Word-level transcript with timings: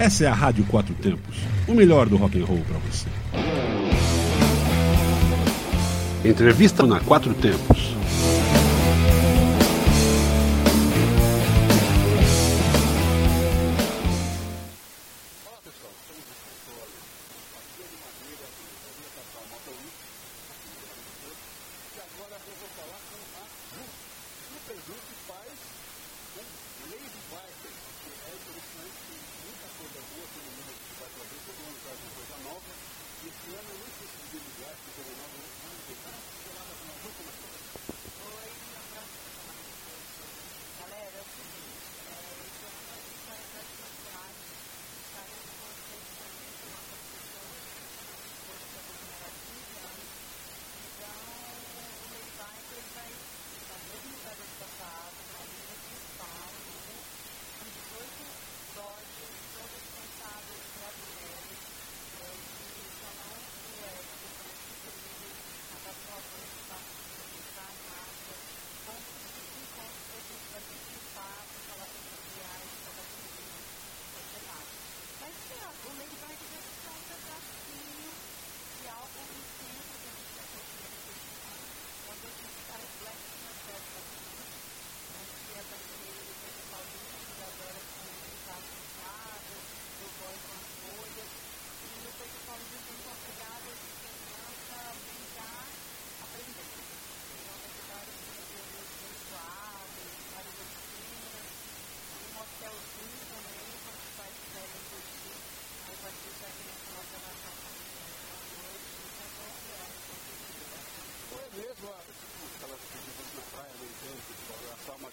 Essa 0.00 0.24
é 0.24 0.28
a 0.28 0.32
Rádio 0.32 0.64
Quatro 0.64 0.94
Tempos, 0.94 1.36
o 1.68 1.74
melhor 1.74 2.08
do 2.08 2.16
rock 2.16 2.40
and 2.40 2.46
roll 2.46 2.64
para 2.66 2.78
você. 2.78 3.06
Entrevista 6.24 6.86
na 6.86 7.00
Quatro 7.00 7.34
Tempos. 7.34 7.94
agora 22.00 22.40
eu 22.46 22.54
vou 22.58 22.68
falar 22.74 23.00
faz 25.26 25.80
Lei 26.30 26.46
de 26.46 27.20
Barker, 27.26 27.74
que 27.74 28.10
é 28.22 28.30
interessante 28.30 28.98
que 29.02 29.18
muita 29.42 29.66
coisa 29.74 30.00
boa, 30.14 30.26
todo 30.30 30.46
mundo 30.46 30.70
que 30.78 30.94
vai 31.00 31.10
fazer, 31.10 31.38
todo 31.42 31.58
mundo 31.66 31.78
traz 31.82 31.98
uma 31.98 32.12
coisa 32.14 32.36
nova. 32.46 32.70
Esse 33.20 33.46
ano 33.50 33.66
é 33.66 33.74
eu 33.74 33.78
não 33.82 33.90
consegui 33.98 34.38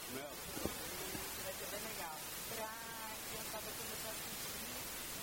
Não. 0.07 0.23
Vai 0.23 1.51
ser 1.51 1.67
bem 1.67 1.83
legal. 1.83 2.15
Pra 2.47 2.71
que 3.27 3.35
eu 3.35 3.43
estava 3.43 3.67
começando 3.75 4.07
a 4.07 4.23
sentir 4.23 4.55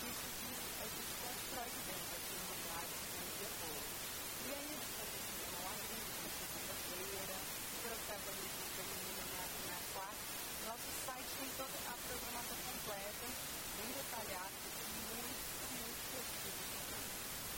isso 0.05 0.29
aqui 0.29 0.53
a 0.77 0.85
gente 0.85 1.13
constrói 1.25 1.69
de 1.73 1.81
dentro 1.89 2.13
aqui 2.21 2.37
no 2.45 2.53
Rádio 2.69 3.01
de 3.01 3.49
Boa. 3.65 3.81
E 3.81 4.53
aí 4.53 4.61
a 4.61 4.77
gente 4.77 4.93
vai 4.93 5.09
ter 5.09 5.25
que 5.25 5.41
uma 5.57 5.73
revista 5.73 6.21
na 6.21 6.29
segunda-feira, 6.37 7.37
protagonista 7.81 8.65
feminina 8.77 9.25
na, 9.25 9.45
na 9.73 9.79
quarta. 9.97 10.21
Nosso 10.69 10.91
site 11.01 11.33
tem 11.33 11.49
toda 11.57 11.77
a 11.81 11.95
programação 12.05 12.59
completa, 12.61 13.25
bem 13.25 13.89
detalhada, 13.89 14.57
muito, 14.85 15.41
muito 15.81 16.13
divertido. 16.13 17.01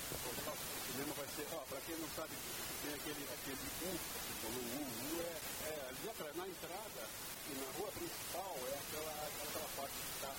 O 0.06 0.78
cinema 0.94 1.10
vai 1.18 1.26
ser, 1.34 1.46
ó, 1.50 1.60
pra 1.66 1.80
quem 1.82 1.98
não 1.98 2.06
sabe, 2.14 2.38
tem 2.86 2.94
aquele, 2.94 3.22
aquele 3.34 3.66
U, 3.82 3.90
o 3.90 4.62
U, 4.78 4.86
U 4.86 5.26
é 5.26 5.45
entra 6.06 6.30
na 6.38 6.46
entrada 6.46 7.02
e 7.50 7.52
na 7.58 7.66
rua 7.74 7.90
principal 7.90 8.54
é 8.62 8.74
aquela, 8.78 9.16
aquela 9.26 9.70
parte 9.74 9.98
que 9.98 10.14
está 10.14 10.30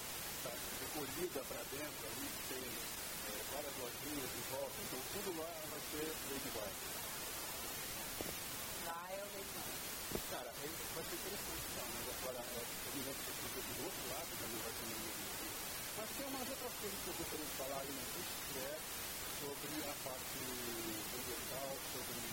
tá 0.48 0.52
recolhida 0.56 1.40
para 1.44 1.62
dentro 1.68 2.02
ali, 2.08 2.28
que 2.32 2.44
tem 2.56 2.64
é, 2.64 3.32
várias 3.52 3.76
lojinhas 3.76 4.32
em 4.32 4.46
volta, 4.48 4.78
então 4.80 5.00
tudo 5.12 5.30
lá 5.36 5.52
vai 5.68 5.82
ser 5.92 6.08
Lady 6.08 6.52
White. 6.56 6.84
Lá 8.88 9.02
é 9.12 9.20
o 9.20 9.28
Lady 9.28 9.56
White. 9.60 9.88
Cara, 10.32 10.50
é, 10.56 10.68
vai 10.96 11.04
ser 11.04 11.16
interessante, 11.20 11.68
tá? 11.76 11.84
mas 11.84 12.06
agora 12.16 12.40
é, 12.48 12.64
eu 12.64 12.92
me 12.96 13.02
lembro 13.04 13.24
que 13.28 13.32
você 13.44 13.60
do 13.68 13.84
outro 13.84 14.04
lado 14.08 14.32
né? 14.32 14.38
também 14.40 14.60
vai 14.64 14.72
ter 14.72 14.88
Mas 16.00 16.10
tem 16.16 16.26
umas 16.32 16.48
outras 16.48 16.74
coisas 16.80 17.00
que 17.04 17.10
eu 17.12 17.16
gostaria 17.20 17.44
de 17.44 17.56
falar 17.60 17.82
que 17.84 17.92
é 17.92 18.72
né? 18.72 18.80
sobre 19.36 19.76
a 19.84 19.96
parte 20.00 20.40
ambiental, 21.12 21.70
sobre 21.92 22.27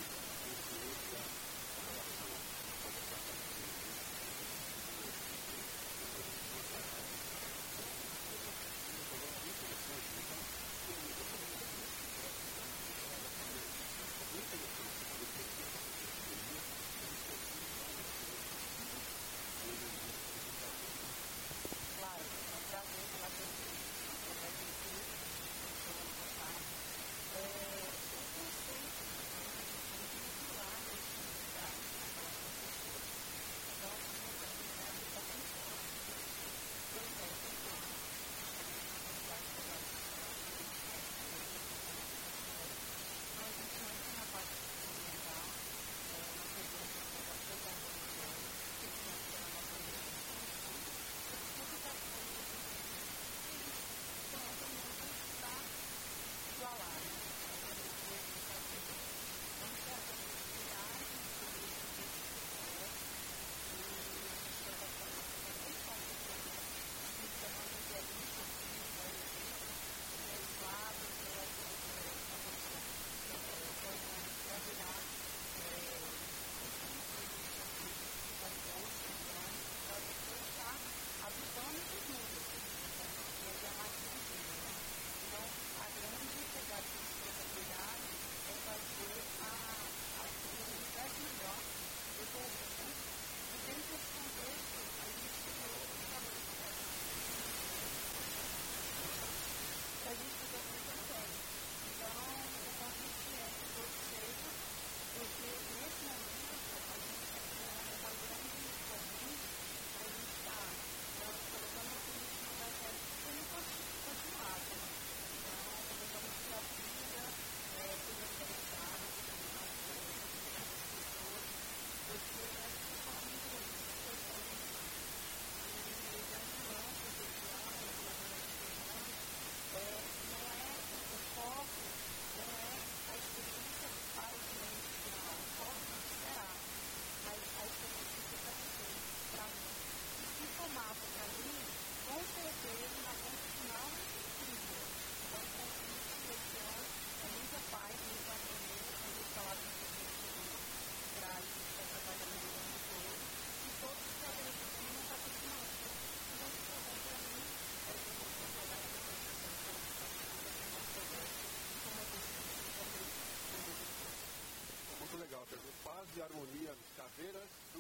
Do 167.15 167.23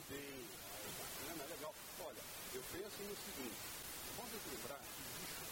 Bem. 0.08 0.46
É 0.78 0.86
bacana, 0.94 1.42
é 1.42 1.46
legal. 1.50 1.74
Olha, 2.06 2.22
eu 2.54 2.62
penso 2.70 3.02
no 3.02 3.16
seguinte, 3.18 3.58
vamos 4.14 4.30
lembrar 4.30 4.78
que 4.78 5.02
lixo, 5.18 5.42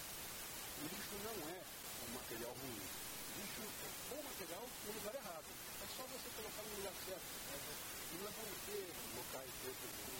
o 0.78 0.86
lixo 0.86 1.18
não 1.26 1.34
é 1.50 1.58
um 2.06 2.14
material 2.14 2.54
ruim. 2.62 2.78
Lixo 3.42 3.66
é 3.66 3.90
bom 4.14 4.22
material 4.22 4.62
no 4.86 4.92
lugar 4.92 5.14
errado. 5.16 5.50
É 5.82 5.86
só 5.96 6.02
você 6.06 6.30
colocar 6.30 6.62
no 6.62 6.76
lugar 6.78 6.94
certo. 6.94 7.26
Né? 7.50 7.58
Não 8.20 8.28
é 8.28 8.30
bom 8.30 8.46
ter 8.70 8.86
locais 9.18 9.50
dentro 9.66 9.88
do, 9.90 10.12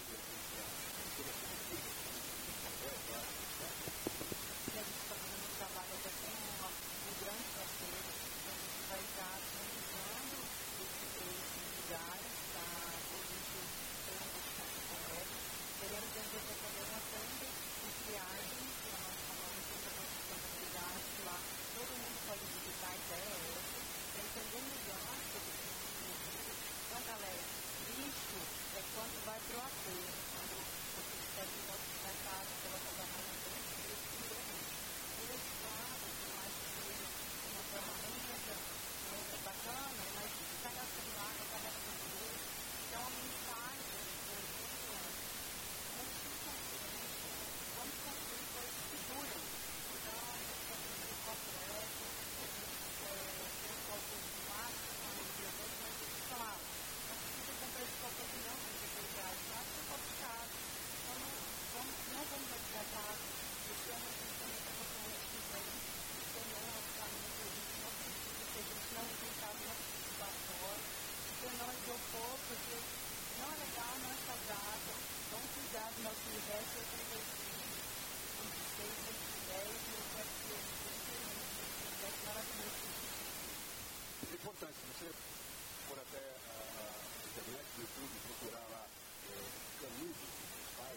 é 89.83 89.91
muito 89.99 90.15
que 90.15 90.31
se 90.31 90.63
faz, 90.79 90.95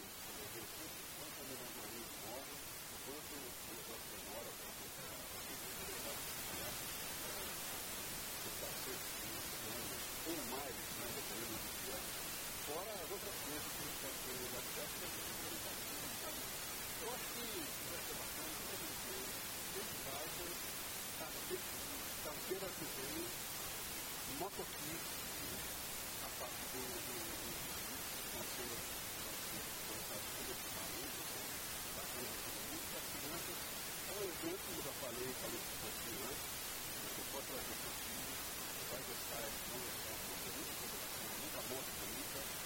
quanto 1.18 1.42
a 1.42 1.50
melhoria 1.50 2.06
móvel, 2.22 2.54
quanto 3.02 3.34
o 3.34 3.50
negócio 3.74 4.06
demora, 4.14 4.52
quanto 4.62 4.78
a 4.78 5.02
está 8.46 8.70
cerca 8.86 8.94
de 8.94 9.10
5 9.26 9.42
anos 9.74 10.06
ou 10.26 10.38
mais, 10.54 10.70
né, 10.70 11.08
dependendo 11.18 11.58
do 11.58 11.74
que. 11.82 11.98
Fora 12.66 12.94
as 12.94 13.10
outras 13.10 13.38
coisas 13.42 13.66
que 13.66 13.82
a 13.82 13.90
gente 13.90 13.98
pode 14.06 14.22
ter 14.22 14.38
da 14.54 14.62
festa, 14.76 15.06
eu 17.02 17.10
acho 17.10 17.26
que 17.26 17.42
vai 17.90 18.02
ser 18.06 18.16
bacana, 18.22 18.54
vai 18.66 18.78
ser 18.78 18.94
bem, 19.02 19.26
tem 19.74 19.82
que 19.82 19.98
fazer, 20.06 20.54
carteira 22.22 22.70
que 22.70 22.86
vem, 22.86 23.26
motoquista, 24.38 25.18
a 26.22 26.30
parte 26.38 26.66
do 26.70 27.55
pode 37.36 37.48
trazer 37.48 37.76
seus 37.84 37.98
filhos, 38.00 38.40
vai 38.92 39.02
gostar, 39.08 39.44
vai 39.44 39.80
gostar, 39.84 40.18
muita 41.42 41.62
música, 41.68 42.04
muita 42.16 42.65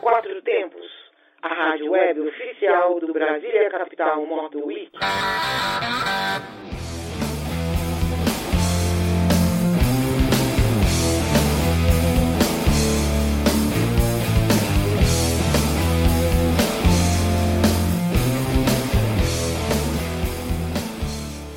Quatro 0.00 0.40
Tempos, 0.40 0.86
a 1.42 1.48
rádio 1.48 1.90
web 1.90 2.20
oficial 2.20 2.98
do 3.00 3.12
Brasília 3.12 3.68
Capital 3.68 4.24
Moto 4.24 4.64
Week. 4.66 4.90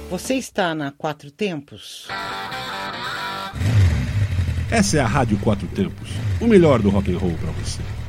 Você 0.09 0.35
está 0.35 0.75
na 0.75 0.91
Quatro 0.91 1.31
Tempos? 1.31 2.09
Essa 4.69 4.97
é 4.97 4.99
a 4.99 5.07
Rádio 5.07 5.39
Quatro 5.39 5.67
Tempos, 5.69 6.09
o 6.41 6.45
melhor 6.45 6.81
do 6.81 6.89
rock 6.89 7.09
and 7.13 7.17
roll 7.17 7.37
para 7.37 7.51
você. 7.51 8.02